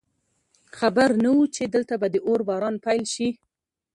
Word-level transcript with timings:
خبر 0.77 1.09
نه 1.23 1.29
وو 1.35 1.45
چې 1.55 1.63
دلته 1.75 1.93
به 2.01 2.07
د 2.13 2.15
اور 2.27 2.39
باران 2.47 2.75
پیل 2.85 3.03
شي 3.13 3.29